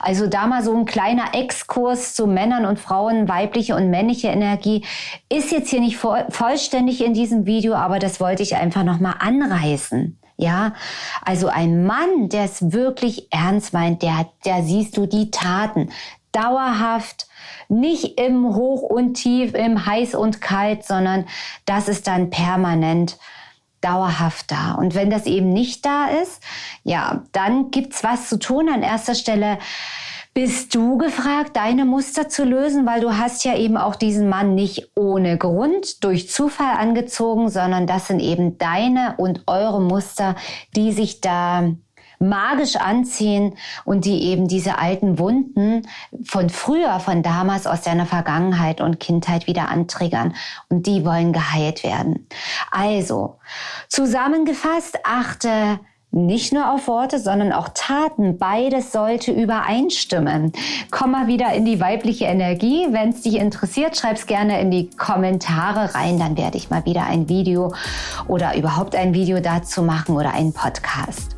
Also 0.00 0.26
da 0.26 0.46
mal 0.46 0.62
so 0.62 0.74
ein 0.74 0.86
kleiner 0.86 1.34
Exkurs 1.34 2.14
zu 2.14 2.26
Männern 2.26 2.64
und 2.64 2.78
Frauen, 2.78 3.28
weibliche 3.28 3.76
und 3.76 3.90
männliche 3.90 4.28
Energie 4.28 4.86
ist 5.28 5.52
jetzt 5.52 5.68
hier 5.68 5.80
nicht 5.80 5.98
vollständig 5.98 7.04
in 7.04 7.12
diesem 7.12 7.44
Video, 7.44 7.74
aber 7.74 7.98
das 7.98 8.20
wollte 8.20 8.42
ich 8.42 8.56
einfach 8.56 8.84
noch 8.84 9.00
mal 9.00 9.16
anreißen. 9.18 10.18
Ja, 10.40 10.72
also 11.24 11.48
ein 11.48 11.84
Mann, 11.84 12.28
der 12.28 12.44
es 12.44 12.72
wirklich 12.72 13.26
ernst 13.32 13.74
meint, 13.74 14.02
der, 14.02 14.28
der 14.44 14.62
siehst 14.62 14.96
du 14.96 15.06
die 15.06 15.32
Taten 15.32 15.90
dauerhaft, 16.32 17.26
nicht 17.68 18.20
im 18.20 18.54
Hoch 18.54 18.82
und 18.82 19.14
Tief, 19.14 19.52
im 19.54 19.84
Heiß 19.84 20.14
und 20.14 20.40
Kalt, 20.40 20.84
sondern 20.84 21.26
das 21.66 21.88
ist 21.88 22.06
dann 22.06 22.30
permanent 22.30 23.18
dauerhaft 23.80 24.50
da. 24.50 24.72
Und 24.72 24.94
wenn 24.94 25.10
das 25.10 25.26
eben 25.26 25.52
nicht 25.52 25.84
da 25.84 26.06
ist, 26.06 26.42
ja, 26.84 27.22
dann 27.32 27.70
gibt's 27.70 28.04
was 28.04 28.28
zu 28.28 28.38
tun. 28.38 28.68
An 28.68 28.82
erster 28.82 29.14
Stelle 29.14 29.58
bist 30.34 30.74
du 30.74 30.98
gefragt, 30.98 31.56
deine 31.56 31.84
Muster 31.84 32.28
zu 32.28 32.44
lösen, 32.44 32.86
weil 32.86 33.00
du 33.00 33.16
hast 33.16 33.44
ja 33.44 33.56
eben 33.56 33.76
auch 33.76 33.96
diesen 33.96 34.28
Mann 34.28 34.54
nicht 34.54 34.90
ohne 34.94 35.36
Grund 35.36 36.04
durch 36.04 36.30
Zufall 36.30 36.76
angezogen, 36.76 37.48
sondern 37.48 37.86
das 37.86 38.06
sind 38.06 38.20
eben 38.20 38.56
deine 38.56 39.14
und 39.16 39.42
eure 39.48 39.80
Muster, 39.80 40.36
die 40.76 40.92
sich 40.92 41.20
da 41.20 41.72
magisch 42.18 42.76
anziehen 42.76 43.54
und 43.84 44.04
die 44.04 44.24
eben 44.24 44.48
diese 44.48 44.78
alten 44.78 45.18
Wunden 45.18 45.86
von 46.24 46.50
früher, 46.50 47.00
von 47.00 47.22
damals 47.22 47.66
aus 47.66 47.82
deiner 47.82 48.06
Vergangenheit 48.06 48.80
und 48.80 49.00
Kindheit 49.00 49.46
wieder 49.46 49.68
antriggern. 49.68 50.34
Und 50.68 50.86
die 50.86 51.04
wollen 51.04 51.32
geheilt 51.32 51.84
werden. 51.84 52.26
Also, 52.70 53.38
zusammengefasst, 53.88 54.98
achte 55.04 55.80
nicht 56.10 56.54
nur 56.54 56.72
auf 56.72 56.88
Worte, 56.88 57.18
sondern 57.18 57.52
auch 57.52 57.68
Taten. 57.74 58.38
Beides 58.38 58.92
sollte 58.92 59.30
übereinstimmen. 59.30 60.52
Komm 60.90 61.10
mal 61.10 61.26
wieder 61.26 61.52
in 61.52 61.66
die 61.66 61.80
weibliche 61.80 62.24
Energie. 62.24 62.86
Wenn 62.90 63.10
es 63.10 63.22
dich 63.22 63.36
interessiert, 63.36 63.96
schreib's 63.96 64.26
gerne 64.26 64.60
in 64.60 64.70
die 64.70 64.88
Kommentare 64.90 65.94
rein. 65.94 66.18
Dann 66.18 66.36
werde 66.36 66.56
ich 66.56 66.70
mal 66.70 66.84
wieder 66.86 67.04
ein 67.04 67.28
Video 67.28 67.74
oder 68.26 68.56
überhaupt 68.56 68.94
ein 68.94 69.12
Video 69.12 69.40
dazu 69.40 69.82
machen 69.82 70.16
oder 70.16 70.32
einen 70.32 70.54
Podcast. 70.54 71.37